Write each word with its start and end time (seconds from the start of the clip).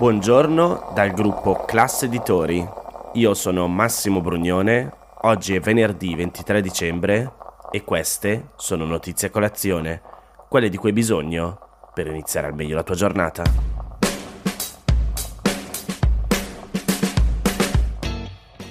Buongiorno 0.00 0.92
dal 0.94 1.10
gruppo 1.10 1.62
Classe 1.66 2.06
Editori. 2.06 2.66
Io 3.12 3.34
sono 3.34 3.68
Massimo 3.68 4.22
Brugnone, 4.22 4.90
oggi 5.24 5.54
è 5.54 5.60
venerdì 5.60 6.14
23 6.14 6.62
dicembre 6.62 7.30
e 7.70 7.84
queste 7.84 8.52
sono 8.56 8.86
notizie 8.86 9.28
a 9.28 9.30
colazione, 9.30 10.00
quelle 10.48 10.70
di 10.70 10.78
cui 10.78 10.88
hai 10.88 10.94
bisogno 10.94 11.90
per 11.92 12.06
iniziare 12.06 12.46
al 12.46 12.54
meglio 12.54 12.76
la 12.76 12.82
tua 12.82 12.94
giornata. 12.94 13.42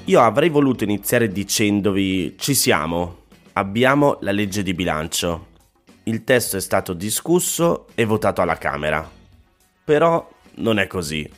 Io 0.06 0.22
avrei 0.22 0.50
voluto 0.50 0.84
iniziare 0.84 1.28
dicendovi 1.28 2.40
ci 2.40 2.56
siamo, 2.56 3.26
abbiamo 3.54 4.18
la 4.22 4.32
legge 4.32 4.64
di 4.64 4.74
bilancio. 4.74 5.46
Il 6.06 6.24
testo 6.24 6.58
è 6.58 6.60
stato 6.60 6.94
discusso 6.94 7.86
e 7.94 8.04
votato 8.06 8.42
alla 8.42 8.58
Camera. 8.58 9.08
Però 9.84 10.28
non 10.56 10.80
è 10.80 10.88
così. 10.88 11.30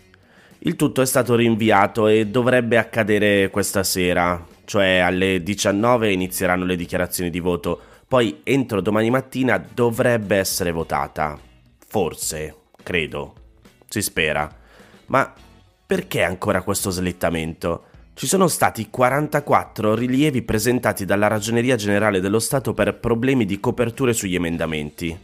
Il 0.60 0.76
tutto 0.76 1.02
è 1.02 1.06
stato 1.06 1.36
rinviato 1.36 2.08
e 2.08 2.28
dovrebbe 2.28 2.78
accadere 2.78 3.50
questa 3.50 3.84
sera, 3.84 4.46
cioè 4.66 4.98
alle 4.98 5.42
19 5.42 6.12
inizieranno 6.12 6.66
le 6.66 6.76
dichiarazioni 6.76 7.30
di 7.30 7.40
voto, 7.40 7.80
poi 8.08 8.42
entro 8.44 8.82
domani 8.82 9.10
mattina 9.10 9.58
dovrebbe 9.58 10.36
essere 10.38 10.72
votata. 10.72 11.40
Forse, 11.88 12.56
credo, 12.84 13.34
si 13.88 14.02
spera. 14.02 14.50
Ma 15.08 15.34
perché 15.86 16.24
ancora 16.24 16.62
questo 16.62 16.90
slittamento? 16.90 17.86
Ci 18.14 18.28
sono 18.28 18.48
stati 18.48 18.90
44 18.90 19.96
rilievi 19.96 20.44
presentati 20.44 21.06
dalla 21.06 21.28
Ragioneria 21.28 21.76
Generale 21.76 22.20
dello 22.20 22.40
Stato 22.40 22.74
per 22.74 23.00
problemi 23.00 23.46
di 23.46 23.60
coperture 23.60 24.14
sugli 24.14 24.36
emendamenti. 24.36 25.18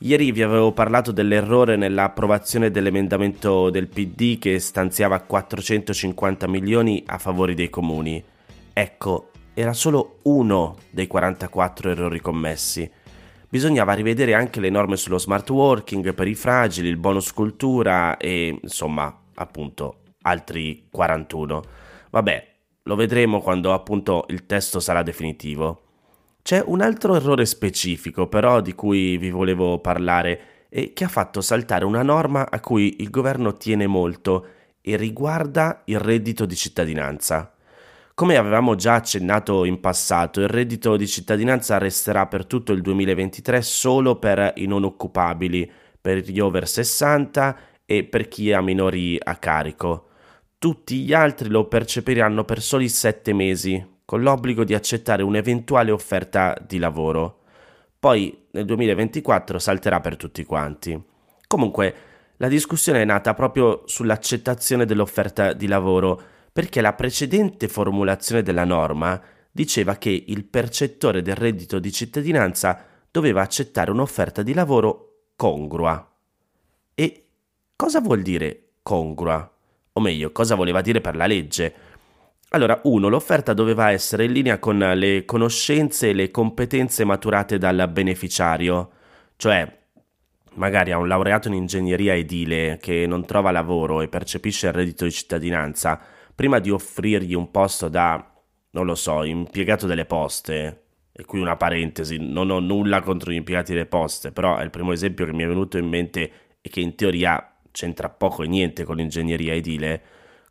Ieri 0.00 0.30
vi 0.30 0.42
avevo 0.42 0.70
parlato 0.70 1.10
dell'errore 1.10 1.74
nell'approvazione 1.74 2.70
dell'emendamento 2.70 3.68
del 3.68 3.88
PD 3.88 4.38
che 4.38 4.60
stanziava 4.60 5.18
450 5.18 6.46
milioni 6.46 7.02
a 7.04 7.18
favore 7.18 7.54
dei 7.54 7.68
comuni. 7.68 8.22
Ecco, 8.72 9.30
era 9.54 9.72
solo 9.72 10.20
uno 10.22 10.76
dei 10.90 11.08
44 11.08 11.90
errori 11.90 12.20
commessi. 12.20 12.88
Bisognava 13.48 13.94
rivedere 13.94 14.34
anche 14.34 14.60
le 14.60 14.70
norme 14.70 14.96
sullo 14.96 15.18
smart 15.18 15.50
working 15.50 16.14
per 16.14 16.28
i 16.28 16.36
fragili, 16.36 16.88
il 16.88 16.96
bonus 16.96 17.32
cultura 17.32 18.18
e, 18.18 18.56
insomma, 18.62 19.12
appunto, 19.34 20.02
altri 20.22 20.86
41. 20.92 21.62
Vabbè, 22.10 22.54
lo 22.84 22.94
vedremo 22.94 23.40
quando 23.40 23.72
appunto 23.72 24.26
il 24.28 24.46
testo 24.46 24.78
sarà 24.78 25.02
definitivo. 25.02 25.87
C'è 26.48 26.62
un 26.64 26.80
altro 26.80 27.14
errore 27.14 27.44
specifico 27.44 28.26
però 28.26 28.62
di 28.62 28.72
cui 28.72 29.18
vi 29.18 29.28
volevo 29.28 29.80
parlare 29.80 30.66
e 30.70 30.94
che 30.94 31.04
ha 31.04 31.08
fatto 31.08 31.42
saltare 31.42 31.84
una 31.84 32.02
norma 32.02 32.48
a 32.48 32.58
cui 32.60 33.02
il 33.02 33.10
governo 33.10 33.58
tiene 33.58 33.86
molto 33.86 34.46
e 34.80 34.96
riguarda 34.96 35.82
il 35.84 36.00
reddito 36.00 36.46
di 36.46 36.56
cittadinanza. 36.56 37.52
Come 38.14 38.38
avevamo 38.38 38.76
già 38.76 38.94
accennato 38.94 39.66
in 39.66 39.78
passato, 39.78 40.40
il 40.40 40.48
reddito 40.48 40.96
di 40.96 41.06
cittadinanza 41.06 41.76
resterà 41.76 42.26
per 42.26 42.46
tutto 42.46 42.72
il 42.72 42.80
2023 42.80 43.60
solo 43.60 44.16
per 44.16 44.54
i 44.56 44.64
non 44.64 44.84
occupabili, 44.84 45.70
per 46.00 46.20
gli 46.20 46.40
over 46.40 46.66
60 46.66 47.58
e 47.84 48.04
per 48.04 48.26
chi 48.26 48.54
ha 48.54 48.62
minori 48.62 49.18
a 49.22 49.36
carico. 49.36 50.08
Tutti 50.56 51.00
gli 51.00 51.12
altri 51.12 51.50
lo 51.50 51.68
percepiranno 51.68 52.44
per 52.44 52.62
soli 52.62 52.88
7 52.88 53.34
mesi, 53.34 53.96
con 54.08 54.22
l'obbligo 54.22 54.64
di 54.64 54.72
accettare 54.72 55.22
un'eventuale 55.22 55.90
offerta 55.90 56.56
di 56.66 56.78
lavoro. 56.78 57.40
Poi 57.98 58.46
nel 58.52 58.64
2024 58.64 59.58
salterà 59.58 60.00
per 60.00 60.16
tutti 60.16 60.46
quanti. 60.46 60.98
Comunque, 61.46 61.94
la 62.38 62.48
discussione 62.48 63.02
è 63.02 63.04
nata 63.04 63.34
proprio 63.34 63.82
sull'accettazione 63.84 64.86
dell'offerta 64.86 65.52
di 65.52 65.66
lavoro, 65.66 66.18
perché 66.50 66.80
la 66.80 66.94
precedente 66.94 67.68
formulazione 67.68 68.42
della 68.42 68.64
norma 68.64 69.20
diceva 69.52 69.96
che 69.96 70.24
il 70.26 70.46
percettore 70.46 71.20
del 71.20 71.36
reddito 71.36 71.78
di 71.78 71.92
cittadinanza 71.92 72.82
doveva 73.10 73.42
accettare 73.42 73.90
un'offerta 73.90 74.42
di 74.42 74.54
lavoro 74.54 75.26
congrua. 75.36 76.10
E 76.94 77.26
cosa 77.76 78.00
vuol 78.00 78.22
dire 78.22 78.68
congrua? 78.82 79.52
O 79.92 80.00
meglio, 80.00 80.32
cosa 80.32 80.54
voleva 80.54 80.80
dire 80.80 81.02
per 81.02 81.14
la 81.14 81.26
legge? 81.26 81.87
Allora, 82.50 82.80
uno, 82.84 83.08
l'offerta 83.08 83.52
doveva 83.52 83.90
essere 83.90 84.24
in 84.24 84.32
linea 84.32 84.58
con 84.58 84.78
le 84.78 85.26
conoscenze 85.26 86.08
e 86.08 86.12
le 86.14 86.30
competenze 86.30 87.04
maturate 87.04 87.58
dal 87.58 87.90
beneficiario, 87.92 88.90
cioè 89.36 89.70
magari 90.54 90.90
a 90.90 90.98
un 90.98 91.08
laureato 91.08 91.48
in 91.48 91.54
ingegneria 91.54 92.14
edile 92.14 92.78
che 92.80 93.06
non 93.06 93.26
trova 93.26 93.50
lavoro 93.50 94.00
e 94.00 94.08
percepisce 94.08 94.68
il 94.68 94.72
reddito 94.72 95.04
di 95.04 95.12
cittadinanza, 95.12 96.00
prima 96.34 96.58
di 96.58 96.70
offrirgli 96.70 97.34
un 97.34 97.50
posto 97.50 97.88
da, 97.88 98.32
non 98.70 98.86
lo 98.86 98.94
so, 98.94 99.24
impiegato 99.24 99.86
delle 99.86 100.06
poste, 100.06 100.84
e 101.12 101.24
qui 101.26 101.40
una 101.40 101.56
parentesi, 101.56 102.16
non 102.18 102.48
ho 102.48 102.60
nulla 102.60 103.02
contro 103.02 103.30
gli 103.30 103.36
impiegati 103.36 103.72
delle 103.72 103.86
poste, 103.86 104.32
però 104.32 104.56
è 104.56 104.62
il 104.62 104.70
primo 104.70 104.92
esempio 104.92 105.26
che 105.26 105.34
mi 105.34 105.42
è 105.42 105.46
venuto 105.46 105.76
in 105.76 105.86
mente 105.86 106.30
e 106.62 106.70
che 106.70 106.80
in 106.80 106.94
teoria 106.94 107.56
c'entra 107.72 108.08
poco 108.08 108.42
e 108.42 108.48
niente 108.48 108.84
con 108.84 108.96
l'ingegneria 108.96 109.52
edile. 109.52 110.02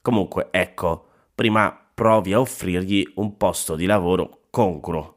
Comunque, 0.02 0.50
ecco, 0.52 1.08
prima 1.34 1.87
provi 1.98 2.32
a 2.32 2.40
offrirgli 2.40 3.14
un 3.16 3.38
posto 3.38 3.76
di 3.76 3.88
lavoro 3.88 4.42
congruo. 4.52 5.16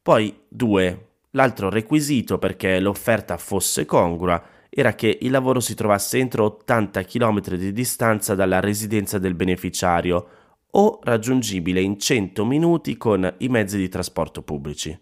Poi, 0.00 0.42
due, 0.46 1.06
l'altro 1.30 1.68
requisito 1.68 2.38
perché 2.38 2.78
l'offerta 2.78 3.36
fosse 3.36 3.84
congrua 3.84 4.40
era 4.70 4.94
che 4.94 5.18
il 5.22 5.32
lavoro 5.32 5.58
si 5.58 5.74
trovasse 5.74 6.18
entro 6.18 6.44
80 6.44 7.02
km 7.02 7.56
di 7.56 7.72
distanza 7.72 8.36
dalla 8.36 8.60
residenza 8.60 9.18
del 9.18 9.34
beneficiario 9.34 10.28
o 10.70 11.00
raggiungibile 11.02 11.80
in 11.80 11.98
100 11.98 12.44
minuti 12.44 12.96
con 12.96 13.34
i 13.38 13.48
mezzi 13.48 13.76
di 13.76 13.88
trasporto 13.88 14.42
pubblici. 14.42 14.96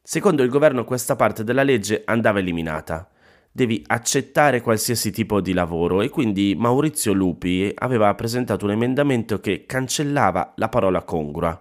Secondo 0.00 0.44
il 0.44 0.50
governo 0.50 0.84
questa 0.84 1.16
parte 1.16 1.42
della 1.42 1.64
legge 1.64 2.02
andava 2.04 2.38
eliminata 2.38 3.10
devi 3.56 3.82
accettare 3.86 4.60
qualsiasi 4.60 5.10
tipo 5.10 5.40
di 5.40 5.54
lavoro 5.54 6.02
e 6.02 6.10
quindi 6.10 6.54
Maurizio 6.54 7.14
Lupi 7.14 7.72
aveva 7.74 8.14
presentato 8.14 8.66
un 8.66 8.72
emendamento 8.72 9.40
che 9.40 9.64
cancellava 9.64 10.52
la 10.56 10.68
parola 10.68 11.02
congrua. 11.04 11.58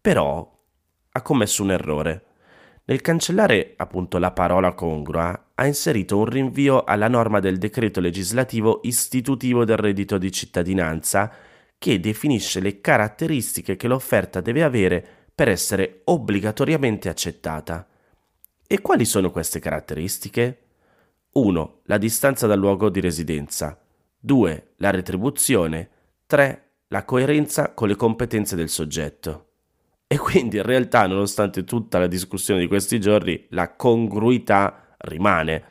Però 0.00 0.58
ha 1.10 1.22
commesso 1.22 1.64
un 1.64 1.72
errore. 1.72 2.24
Nel 2.84 3.00
cancellare 3.00 3.74
appunto 3.76 4.18
la 4.18 4.30
parola 4.30 4.72
congrua 4.74 5.46
ha 5.56 5.66
inserito 5.66 6.16
un 6.16 6.26
rinvio 6.26 6.84
alla 6.84 7.08
norma 7.08 7.40
del 7.40 7.58
decreto 7.58 7.98
legislativo 7.98 8.78
istitutivo 8.84 9.64
del 9.64 9.78
reddito 9.78 10.16
di 10.16 10.30
cittadinanza 10.30 11.32
che 11.76 11.98
definisce 11.98 12.60
le 12.60 12.80
caratteristiche 12.80 13.74
che 13.74 13.88
l'offerta 13.88 14.40
deve 14.40 14.62
avere 14.62 15.04
per 15.34 15.48
essere 15.48 16.02
obbligatoriamente 16.04 17.08
accettata. 17.08 17.84
E 18.64 18.80
quali 18.80 19.04
sono 19.04 19.32
queste 19.32 19.58
caratteristiche? 19.58 20.69
1. 21.32 21.80
La 21.84 21.96
distanza 21.96 22.48
dal 22.48 22.58
luogo 22.58 22.88
di 22.88 22.98
residenza. 23.00 23.78
2. 24.18 24.72
La 24.78 24.90
retribuzione. 24.90 25.88
3. 26.26 26.62
La 26.88 27.04
coerenza 27.04 27.72
con 27.72 27.86
le 27.86 27.94
competenze 27.94 28.56
del 28.56 28.68
soggetto. 28.68 29.46
E 30.08 30.18
quindi 30.18 30.56
in 30.56 30.64
realtà, 30.64 31.06
nonostante 31.06 31.62
tutta 31.62 32.00
la 32.00 32.08
discussione 32.08 32.58
di 32.58 32.66
questi 32.66 32.98
giorni, 32.98 33.46
la 33.50 33.76
congruità 33.76 34.96
rimane. 34.98 35.62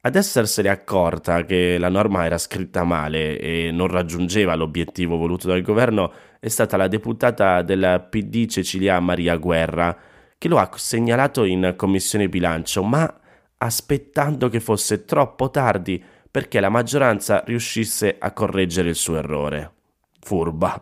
Ad 0.00 0.16
essersene 0.16 0.70
accorta 0.70 1.44
che 1.44 1.78
la 1.78 1.88
norma 1.88 2.24
era 2.24 2.38
scritta 2.38 2.82
male 2.82 3.38
e 3.38 3.70
non 3.70 3.86
raggiungeva 3.86 4.56
l'obiettivo 4.56 5.16
voluto 5.16 5.46
dal 5.46 5.62
governo 5.62 6.12
è 6.40 6.48
stata 6.48 6.76
la 6.76 6.88
deputata 6.88 7.62
del 7.62 8.06
PD 8.10 8.46
Cecilia 8.46 8.98
Maria 8.98 9.36
Guerra, 9.36 9.96
che 10.36 10.48
lo 10.48 10.58
ha 10.58 10.68
segnalato 10.74 11.44
in 11.44 11.74
commissione 11.76 12.28
bilancio, 12.28 12.82
ma 12.82 13.20
aspettando 13.62 14.48
che 14.48 14.60
fosse 14.60 15.04
troppo 15.04 15.50
tardi 15.50 16.02
perché 16.30 16.60
la 16.60 16.68
maggioranza 16.68 17.42
riuscisse 17.44 18.16
a 18.18 18.32
correggere 18.32 18.88
il 18.88 18.94
suo 18.94 19.16
errore. 19.16 19.72
Furba. 20.20 20.80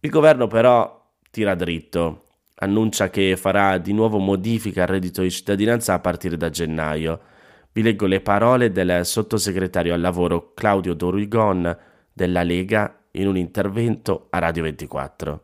Il 0.00 0.10
governo 0.10 0.46
però 0.46 1.04
tira 1.30 1.54
dritto, 1.54 2.26
annuncia 2.56 3.08
che 3.10 3.36
farà 3.36 3.78
di 3.78 3.92
nuovo 3.92 4.18
modifica 4.18 4.82
al 4.82 4.88
reddito 4.88 5.22
di 5.22 5.30
cittadinanza 5.30 5.94
a 5.94 6.00
partire 6.00 6.36
da 6.36 6.50
gennaio. 6.50 7.20
Vi 7.72 7.82
leggo 7.82 8.06
le 8.06 8.20
parole 8.20 8.72
del 8.72 9.06
sottosegretario 9.06 9.94
al 9.94 10.00
lavoro 10.00 10.52
Claudio 10.54 10.94
Dorigon 10.94 11.76
della 12.12 12.42
Lega 12.42 13.04
in 13.12 13.28
un 13.28 13.36
intervento 13.36 14.26
a 14.30 14.38
Radio 14.38 14.64
24. 14.64 15.42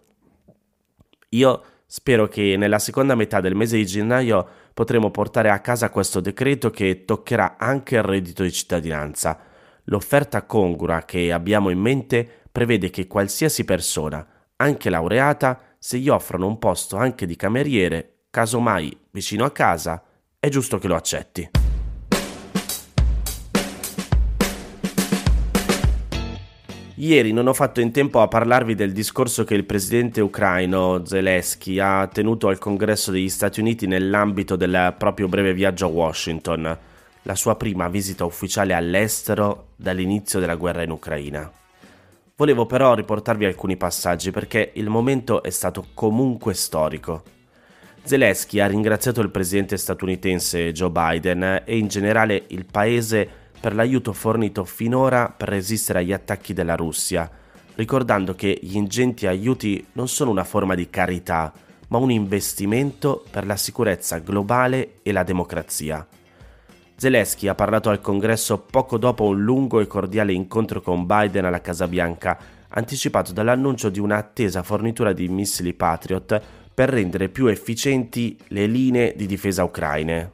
Io 1.30 1.62
spero 1.94 2.26
che 2.26 2.56
nella 2.56 2.78
seconda 2.78 3.14
metà 3.14 3.42
del 3.42 3.54
mese 3.54 3.76
di 3.76 3.84
gennaio 3.84 4.48
potremo 4.72 5.10
portare 5.10 5.50
a 5.50 5.60
casa 5.60 5.90
questo 5.90 6.20
decreto 6.20 6.70
che 6.70 7.04
toccherà 7.04 7.56
anche 7.58 7.96
il 7.96 8.02
reddito 8.02 8.42
di 8.42 8.50
cittadinanza. 8.50 9.38
L'offerta 9.84 10.44
congrua 10.44 11.02
che 11.04 11.30
abbiamo 11.30 11.68
in 11.68 11.78
mente 11.78 12.26
prevede 12.50 12.88
che 12.88 13.06
qualsiasi 13.06 13.66
persona, 13.66 14.26
anche 14.56 14.88
laureata, 14.88 15.60
se 15.78 15.98
gli 15.98 16.08
offrono 16.08 16.46
un 16.46 16.58
posto 16.58 16.96
anche 16.96 17.26
di 17.26 17.36
cameriere, 17.36 18.20
casomai 18.30 18.96
vicino 19.10 19.44
a 19.44 19.50
casa, 19.50 20.02
è 20.40 20.48
giusto 20.48 20.78
che 20.78 20.88
lo 20.88 20.96
accetti. 20.96 21.61
Ieri 27.02 27.32
non 27.32 27.48
ho 27.48 27.52
fatto 27.52 27.80
in 27.80 27.90
tempo 27.90 28.20
a 28.20 28.28
parlarvi 28.28 28.76
del 28.76 28.92
discorso 28.92 29.42
che 29.42 29.56
il 29.56 29.64
presidente 29.64 30.20
ucraino 30.20 31.04
Zelensky 31.04 31.80
ha 31.80 32.06
tenuto 32.06 32.46
al 32.46 32.58
congresso 32.58 33.10
degli 33.10 33.28
Stati 33.28 33.58
Uniti 33.58 33.88
nell'ambito 33.88 34.54
del 34.54 34.94
proprio 34.96 35.26
breve 35.26 35.52
viaggio 35.52 35.86
a 35.86 35.88
Washington, 35.88 36.78
la 37.22 37.34
sua 37.34 37.56
prima 37.56 37.88
visita 37.88 38.24
ufficiale 38.24 38.72
all'estero 38.72 39.70
dall'inizio 39.74 40.38
della 40.38 40.54
guerra 40.54 40.84
in 40.84 40.92
Ucraina. 40.92 41.50
Volevo 42.36 42.66
però 42.66 42.94
riportarvi 42.94 43.46
alcuni 43.46 43.76
passaggi 43.76 44.30
perché 44.30 44.70
il 44.74 44.88
momento 44.88 45.42
è 45.42 45.50
stato 45.50 45.86
comunque 45.94 46.54
storico. 46.54 47.24
Zelensky 48.04 48.60
ha 48.60 48.68
ringraziato 48.68 49.20
il 49.20 49.30
presidente 49.30 49.76
statunitense 49.76 50.70
Joe 50.70 50.90
Biden 50.90 51.62
e 51.64 51.76
in 51.76 51.88
generale 51.88 52.44
il 52.48 52.64
paese 52.64 53.41
per 53.62 53.76
l'aiuto 53.76 54.12
fornito 54.12 54.64
finora 54.64 55.28
per 55.28 55.48
resistere 55.48 56.00
agli 56.00 56.12
attacchi 56.12 56.52
della 56.52 56.74
Russia, 56.74 57.30
ricordando 57.76 58.34
che 58.34 58.58
gli 58.60 58.74
ingenti 58.74 59.28
aiuti 59.28 59.86
non 59.92 60.08
sono 60.08 60.32
una 60.32 60.42
forma 60.42 60.74
di 60.74 60.90
carità, 60.90 61.52
ma 61.86 61.98
un 61.98 62.10
investimento 62.10 63.24
per 63.30 63.46
la 63.46 63.54
sicurezza 63.54 64.18
globale 64.18 64.94
e 65.02 65.12
la 65.12 65.22
democrazia. 65.22 66.04
Zelensky 66.96 67.46
ha 67.46 67.54
parlato 67.54 67.88
al 67.88 68.00
congresso 68.00 68.58
poco 68.58 68.98
dopo 68.98 69.26
un 69.26 69.40
lungo 69.44 69.78
e 69.78 69.86
cordiale 69.86 70.32
incontro 70.32 70.80
con 70.80 71.06
Biden 71.06 71.44
alla 71.44 71.60
Casa 71.60 71.86
Bianca, 71.86 72.36
anticipato 72.66 73.32
dall'annuncio 73.32 73.90
di 73.90 74.00
un'attesa 74.00 74.64
fornitura 74.64 75.12
di 75.12 75.28
missili 75.28 75.72
Patriot 75.72 76.42
per 76.74 76.88
rendere 76.88 77.28
più 77.28 77.46
efficienti 77.46 78.36
le 78.48 78.66
linee 78.66 79.14
di 79.14 79.26
difesa 79.26 79.62
ucraine. 79.62 80.32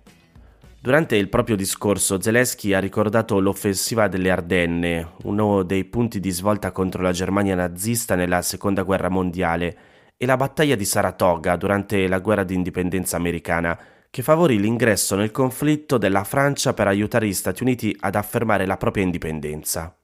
Durante 0.88 1.16
il 1.16 1.28
proprio 1.28 1.54
discorso 1.54 2.18
Zelensky 2.18 2.72
ha 2.72 2.78
ricordato 2.78 3.38
l'offensiva 3.40 4.08
delle 4.08 4.30
Ardenne, 4.30 5.16
uno 5.24 5.62
dei 5.62 5.84
punti 5.84 6.18
di 6.18 6.30
svolta 6.30 6.72
contro 6.72 7.02
la 7.02 7.12
Germania 7.12 7.54
nazista 7.54 8.14
nella 8.14 8.40
Seconda 8.40 8.84
Guerra 8.84 9.10
Mondiale, 9.10 9.76
e 10.16 10.24
la 10.24 10.38
battaglia 10.38 10.76
di 10.76 10.86
Saratoga 10.86 11.56
durante 11.56 12.08
la 12.08 12.20
guerra 12.20 12.42
di 12.42 12.54
indipendenza 12.54 13.18
americana, 13.18 13.78
che 14.08 14.22
favorì 14.22 14.58
l'ingresso 14.58 15.14
nel 15.14 15.30
conflitto 15.30 15.98
della 15.98 16.24
Francia 16.24 16.72
per 16.72 16.86
aiutare 16.86 17.26
gli 17.26 17.34
Stati 17.34 17.62
Uniti 17.62 17.94
ad 18.00 18.14
affermare 18.14 18.64
la 18.64 18.78
propria 18.78 19.04
indipendenza. 19.04 19.94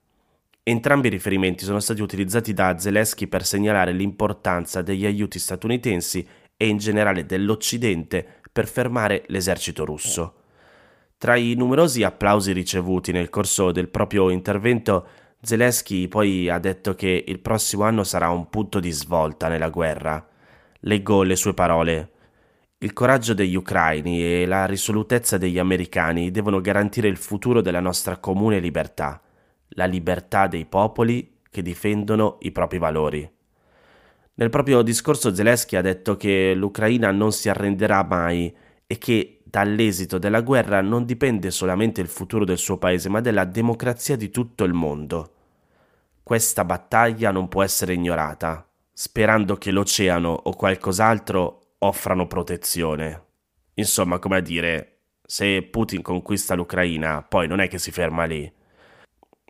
Entrambi 0.62 1.06
i 1.06 1.12
riferimenti 1.12 1.64
sono 1.64 1.80
stati 1.80 2.02
utilizzati 2.02 2.52
da 2.52 2.78
Zelensky 2.78 3.26
per 3.26 3.46
segnalare 3.46 3.92
l'importanza 3.92 4.82
degli 4.82 5.06
aiuti 5.06 5.38
statunitensi 5.38 6.28
e 6.58 6.68
in 6.68 6.76
generale 6.76 7.24
dell'Occidente 7.24 8.42
per 8.52 8.68
fermare 8.68 9.24
l'esercito 9.28 9.86
russo. 9.86 10.40
Tra 11.24 11.36
i 11.36 11.54
numerosi 11.54 12.02
applausi 12.02 12.52
ricevuti 12.52 13.10
nel 13.10 13.30
corso 13.30 13.72
del 13.72 13.88
proprio 13.88 14.28
intervento, 14.28 15.06
Zelensky 15.40 16.06
poi 16.06 16.50
ha 16.50 16.58
detto 16.58 16.94
che 16.94 17.24
il 17.26 17.38
prossimo 17.38 17.84
anno 17.84 18.04
sarà 18.04 18.28
un 18.28 18.50
punto 18.50 18.78
di 18.78 18.90
svolta 18.90 19.48
nella 19.48 19.70
guerra. 19.70 20.22
Leggo 20.80 21.22
le 21.22 21.34
sue 21.34 21.54
parole. 21.54 22.10
Il 22.76 22.92
coraggio 22.92 23.32
degli 23.32 23.54
ucraini 23.54 24.22
e 24.22 24.44
la 24.44 24.66
risolutezza 24.66 25.38
degli 25.38 25.58
americani 25.58 26.30
devono 26.30 26.60
garantire 26.60 27.08
il 27.08 27.16
futuro 27.16 27.62
della 27.62 27.80
nostra 27.80 28.18
comune 28.18 28.58
libertà, 28.58 29.18
la 29.68 29.86
libertà 29.86 30.46
dei 30.46 30.66
popoli 30.66 31.38
che 31.50 31.62
difendono 31.62 32.36
i 32.40 32.52
propri 32.52 32.76
valori. 32.76 33.26
Nel 34.34 34.50
proprio 34.50 34.82
discorso 34.82 35.34
Zelensky 35.34 35.76
ha 35.76 35.80
detto 35.80 36.18
che 36.18 36.52
l'Ucraina 36.52 37.10
non 37.12 37.32
si 37.32 37.48
arrenderà 37.48 38.04
mai 38.04 38.54
e 38.86 38.98
che 38.98 39.33
dall'esito 39.54 40.18
della 40.18 40.40
guerra 40.40 40.80
non 40.80 41.04
dipende 41.04 41.52
solamente 41.52 42.00
il 42.00 42.08
futuro 42.08 42.44
del 42.44 42.58
suo 42.58 42.76
paese, 42.76 43.08
ma 43.08 43.20
della 43.20 43.44
democrazia 43.44 44.16
di 44.16 44.28
tutto 44.30 44.64
il 44.64 44.72
mondo. 44.72 45.30
Questa 46.24 46.64
battaglia 46.64 47.30
non 47.30 47.46
può 47.46 47.62
essere 47.62 47.94
ignorata, 47.94 48.68
sperando 48.92 49.54
che 49.54 49.70
l'oceano 49.70 50.30
o 50.30 50.56
qualcos'altro 50.56 51.60
offrano 51.78 52.26
protezione. 52.26 53.22
Insomma, 53.74 54.18
come 54.18 54.38
a 54.38 54.40
dire, 54.40 54.96
se 55.24 55.62
Putin 55.62 56.02
conquista 56.02 56.56
l'Ucraina, 56.56 57.22
poi 57.22 57.46
non 57.46 57.60
è 57.60 57.68
che 57.68 57.78
si 57.78 57.92
ferma 57.92 58.24
lì. 58.24 58.52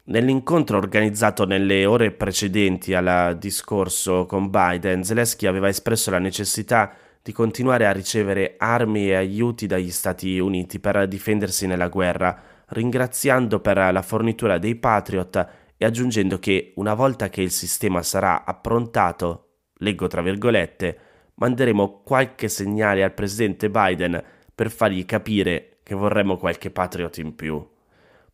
Nell'incontro 0.06 0.76
organizzato 0.76 1.46
nelle 1.46 1.86
ore 1.86 2.10
precedenti 2.10 2.92
al 2.92 3.38
discorso 3.38 4.26
con 4.26 4.50
Biden, 4.50 5.02
Zelensky 5.02 5.46
aveva 5.46 5.68
espresso 5.68 6.10
la 6.10 6.18
necessità 6.18 6.94
di 7.24 7.32
continuare 7.32 7.86
a 7.86 7.92
ricevere 7.92 8.56
armi 8.58 9.08
e 9.08 9.14
aiuti 9.14 9.66
dagli 9.66 9.90
Stati 9.90 10.38
Uniti 10.38 10.78
per 10.78 11.08
difendersi 11.08 11.66
nella 11.66 11.88
guerra, 11.88 12.38
ringraziando 12.66 13.60
per 13.60 13.78
la 13.78 14.02
fornitura 14.02 14.58
dei 14.58 14.74
Patriot 14.74 15.48
e 15.78 15.86
aggiungendo 15.86 16.38
che 16.38 16.74
una 16.76 16.92
volta 16.92 17.30
che 17.30 17.40
il 17.40 17.50
sistema 17.50 18.02
sarà 18.02 18.44
approntato, 18.44 19.52
leggo 19.76 20.06
tra 20.06 20.20
virgolette, 20.20 20.98
manderemo 21.36 22.02
qualche 22.02 22.48
segnale 22.48 23.02
al 23.02 23.14
presidente 23.14 23.70
Biden 23.70 24.22
per 24.54 24.70
fargli 24.70 25.06
capire 25.06 25.78
che 25.82 25.94
vorremmo 25.94 26.36
qualche 26.36 26.70
Patriot 26.70 27.16
in 27.16 27.34
più. 27.34 27.66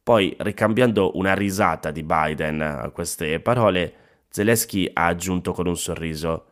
Poi, 0.02 0.34
ricambiando 0.40 1.16
una 1.16 1.34
risata 1.34 1.93
di 1.93 2.02
Biden 2.02 2.60
a 2.60 2.90
queste 2.90 3.38
parole, 3.38 3.94
Zelensky 4.31 4.90
ha 4.93 5.06
aggiunto 5.06 5.52
con 5.52 5.69
un 5.69 5.76
sorriso: 5.76 6.46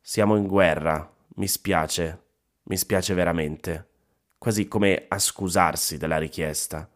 Siamo 0.00 0.36
in 0.36 0.46
guerra, 0.46 1.11
mi 1.36 1.46
spiace, 1.46 2.20
mi 2.64 2.76
spiace 2.76 3.14
veramente, 3.14 3.86
quasi 4.38 4.68
come 4.68 5.06
a 5.08 5.18
scusarsi 5.18 5.96
della 5.96 6.18
richiesta. 6.18 6.88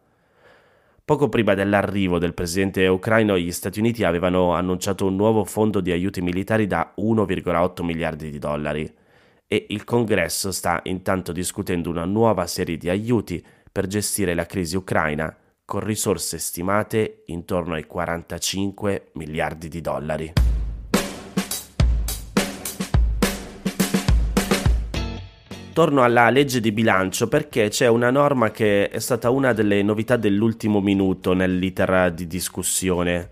Poco 1.03 1.29
prima 1.29 1.53
dell'arrivo 1.53 2.19
del 2.19 2.33
presidente 2.33 2.85
ucraino, 2.87 3.37
gli 3.37 3.51
Stati 3.51 3.79
Uniti 3.79 4.03
avevano 4.03 4.53
annunciato 4.53 5.05
un 5.05 5.15
nuovo 5.15 5.45
fondo 5.45 5.79
di 5.79 5.91
aiuti 5.91 6.21
militari 6.21 6.67
da 6.67 6.93
1,8 6.97 7.83
miliardi 7.83 8.29
di 8.29 8.39
dollari 8.39 8.93
e 9.47 9.67
il 9.69 9.85
Congresso 9.85 10.51
sta 10.51 10.81
intanto 10.83 11.31
discutendo 11.31 11.89
una 11.89 12.03
nuova 12.03 12.45
serie 12.45 12.75
di 12.75 12.89
aiuti 12.89 13.43
per 13.71 13.87
gestire 13.87 14.33
la 14.33 14.45
crisi 14.45 14.75
ucraina 14.75 15.33
con 15.63 15.79
risorse 15.79 16.37
stimate 16.37 17.23
intorno 17.27 17.75
ai 17.75 17.85
45 17.85 19.11
miliardi 19.13 19.69
di 19.69 19.79
dollari. 19.79 20.33
Torno 25.77 26.01
alla 26.01 26.31
legge 26.31 26.59
di 26.59 26.71
bilancio 26.71 27.27
perché 27.27 27.69
c'è 27.69 27.85
una 27.85 28.09
norma 28.09 28.49
che 28.49 28.89
è 28.89 28.97
stata 28.97 29.29
una 29.29 29.53
delle 29.53 29.83
novità 29.83 30.15
dell'ultimo 30.15 30.81
minuto 30.81 31.33
nell'iter 31.33 32.11
di 32.15 32.25
discussione. 32.25 33.29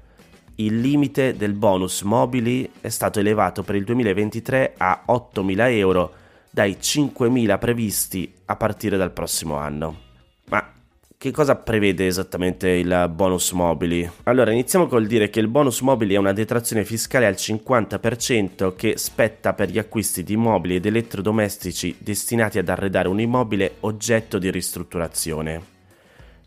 Il 0.57 0.79
limite 0.79 1.35
del 1.35 1.53
bonus 1.53 2.03
mobili 2.03 2.69
è 2.81 2.89
stato 2.89 3.19
elevato 3.19 3.63
per 3.63 3.73
il 3.73 3.83
2023 3.83 4.75
a 4.77 5.05
8.000 5.07 5.71
euro 5.71 6.13
dai 6.51 6.77
5.000 6.79 7.57
previsti 7.57 8.31
a 8.45 8.55
partire 8.55 8.95
dal 8.95 9.11
prossimo 9.11 9.55
anno. 9.55 10.01
Ma 10.49 10.71
che 11.17 11.31
cosa 11.31 11.55
prevede 11.55 12.05
esattamente 12.07 12.69
il 12.69 13.11
bonus 13.13 13.51
mobili? 13.51 14.07
Allora, 14.23 14.51
iniziamo 14.51 14.87
col 14.87 15.07
dire 15.07 15.29
che 15.29 15.39
il 15.39 15.47
bonus 15.47 15.79
mobili 15.81 16.13
è 16.13 16.17
una 16.17 16.33
detrazione 16.33 16.83
fiscale 16.83 17.25
al 17.25 17.33
50% 17.33 18.75
che 18.75 18.97
spetta 18.97 19.53
per 19.53 19.69
gli 19.69 19.79
acquisti 19.79 20.23
di 20.23 20.35
mobili 20.35 20.75
ed 20.75 20.85
elettrodomestici 20.85 21.95
destinati 21.99 22.59
ad 22.59 22.69
arredare 22.69 23.07
un 23.07 23.19
immobile 23.19 23.75
oggetto 23.81 24.37
di 24.37 24.51
ristrutturazione. 24.51 25.73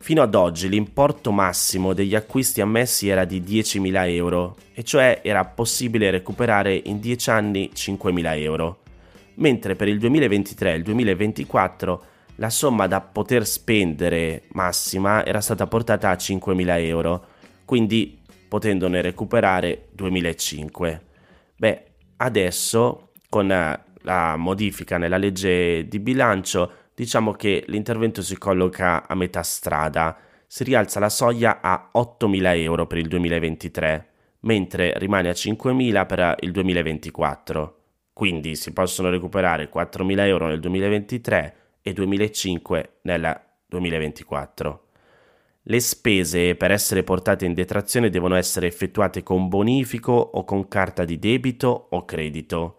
Fino 0.01 0.23
ad 0.23 0.35
oggi 0.37 0.69
l'importo 0.69 1.33
massimo 1.33 1.93
degli 1.93 2.15
acquisti 2.15 2.61
ammessi 2.61 3.09
era 3.09 3.25
di 3.25 3.41
10.000 3.41 4.09
euro, 4.11 4.57
e 4.75 4.85
cioè 4.85 5.21
era 5.25 5.45
possibile 5.45 6.11
recuperare 6.11 6.81
in 6.85 7.01
10 7.01 7.31
anni 7.31 7.71
5.000 7.75 8.39
euro, 8.41 8.79
mentre 9.35 9.75
per 9.75 9.89
il 9.89 9.99
2023 9.99 10.73
e 10.73 10.77
il 10.77 10.83
2024 10.85 12.03
la 12.39 12.51
somma 12.51 12.87
da 12.87 13.01
poter 13.01 13.47
spendere 13.47 14.45
massima 14.53 15.25
era 15.25 15.41
stata 15.41 15.67
portata 15.67 16.11
a 16.11 16.15
5.000 16.15 16.85
euro, 16.85 17.25
quindi 17.65 18.21
potendone 18.49 19.01
recuperare 19.03 19.89
2.500. 19.97 21.01
Beh, 21.57 21.85
adesso 22.19 23.11
con 23.29 23.49
la 23.49 24.37
modifica 24.37 24.99
nella 24.99 25.17
legge 25.17 25.87
di 25.89 25.99
bilancio 25.99 26.73
diciamo 26.95 27.33
che 27.33 27.65
l'intervento 27.67 28.23
si 28.23 28.39
colloca 28.39 29.07
a 29.07 29.15
metà 29.15 29.43
strada, 29.43 30.17
si 30.47 30.65
rialza 30.65 31.01
la 31.01 31.11
soglia 31.11 31.61
a 31.61 31.91
8.000 31.95 32.57
euro 32.57 32.87
per 32.87 32.99
il 32.99 33.09
2023, 33.09 34.09
mentre 34.41 34.95
rimane 34.97 35.29
a 35.29 35.33
5.000 35.33 36.07
per 36.07 36.37
il 36.41 36.53
2024. 36.53 37.77
Quindi 38.13 38.57
si 38.57 38.73
possono 38.73 39.11
recuperare 39.11 39.69
4.000 39.73 40.19
euro 40.27 40.47
nel 40.47 40.61
2023 40.61 41.55
e 41.83 41.93
2005 41.93 42.99
nel 43.03 43.41
2024. 43.67 44.87
Le 45.63 45.81
spese 45.81 46.55
per 46.55 46.71
essere 46.71 47.03
portate 47.03 47.45
in 47.45 47.53
detrazione 47.53 48.09
devono 48.09 48.37
essere 48.37 48.67
effettuate 48.67 49.23
con 49.23 49.49
bonifico 49.49 50.13
o 50.13 50.45
con 50.45 50.67
carta 50.67 51.05
di 51.05 51.19
debito 51.19 51.89
o 51.91 52.05
credito 52.05 52.77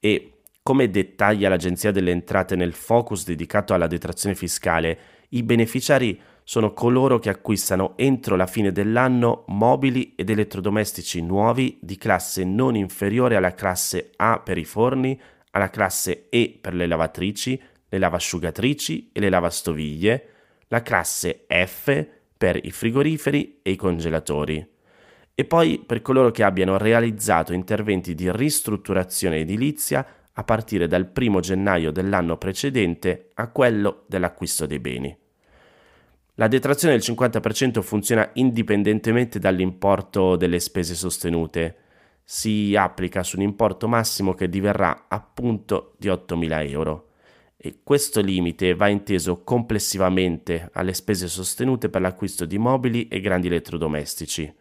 e 0.00 0.32
come 0.66 0.90
dettaglia 0.90 1.48
l'Agenzia 1.48 1.92
delle 1.92 2.10
Entrate 2.10 2.56
nel 2.56 2.72
focus 2.72 3.24
dedicato 3.24 3.72
alla 3.72 3.86
detrazione 3.86 4.34
fiscale, 4.34 4.98
i 5.28 5.44
beneficiari 5.44 6.20
sono 6.42 6.72
coloro 6.72 7.20
che 7.20 7.28
acquistano 7.28 7.92
entro 7.96 8.34
la 8.34 8.46
fine 8.46 8.72
dell'anno 8.72 9.44
mobili 9.46 10.14
ed 10.16 10.28
elettrodomestici 10.28 11.22
nuovi 11.22 11.78
di 11.80 11.96
classe 11.96 12.42
non 12.42 12.74
inferiore 12.74 13.36
alla 13.36 13.54
classe 13.54 14.10
A 14.16 14.40
per 14.40 14.58
i 14.58 14.64
forni, 14.64 15.16
alla 15.52 15.70
classe 15.70 16.26
E 16.30 16.58
per 16.60 16.74
le 16.74 16.88
lavatrici, 16.88 17.60
le 17.96 17.98
lavasciugatrici 17.98 19.10
e 19.12 19.20
le 19.20 19.30
lavastoviglie, 19.30 20.28
la 20.68 20.82
classe 20.82 21.46
F 21.48 22.06
per 22.36 22.60
i 22.62 22.70
frigoriferi 22.70 23.60
e 23.62 23.70
i 23.70 23.76
congelatori. 23.76 24.74
E 25.34 25.44
poi 25.44 25.82
per 25.84 26.02
coloro 26.02 26.30
che 26.30 26.42
abbiano 26.42 26.76
realizzato 26.76 27.52
interventi 27.52 28.14
di 28.14 28.30
ristrutturazione 28.30 29.38
edilizia 29.38 30.06
a 30.32 30.44
partire 30.44 30.86
dal 30.86 31.10
1 31.14 31.40
gennaio 31.40 31.90
dell'anno 31.90 32.36
precedente 32.36 33.30
a 33.34 33.48
quello 33.48 34.04
dell'acquisto 34.06 34.66
dei 34.66 34.78
beni. 34.78 35.16
La 36.34 36.48
detrazione 36.48 36.94
del 36.98 37.02
50% 37.02 37.80
funziona 37.80 38.28
indipendentemente 38.34 39.38
dall'importo 39.38 40.36
delle 40.36 40.60
spese 40.60 40.94
sostenute. 40.94 41.76
Si 42.22 42.74
applica 42.76 43.22
su 43.22 43.36
un 43.36 43.42
importo 43.42 43.88
massimo 43.88 44.34
che 44.34 44.50
diverrà 44.50 45.06
appunto 45.08 45.94
di 45.98 46.08
8.000 46.08 46.68
euro. 46.68 47.10
E 47.56 47.80
questo 47.82 48.20
limite 48.20 48.74
va 48.74 48.88
inteso 48.88 49.42
complessivamente 49.42 50.68
alle 50.72 50.92
spese 50.92 51.26
sostenute 51.26 51.88
per 51.88 52.02
l'acquisto 52.02 52.44
di 52.44 52.58
mobili 52.58 53.08
e 53.08 53.20
grandi 53.20 53.46
elettrodomestici. 53.46 54.54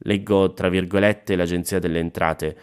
Leggo 0.00 0.52
tra 0.52 0.68
virgolette 0.68 1.34
l'Agenzia 1.34 1.78
delle 1.78 1.98
Entrate. 1.98 2.58